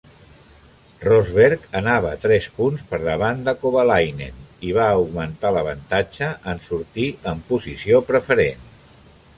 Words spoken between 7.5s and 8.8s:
posició preferent.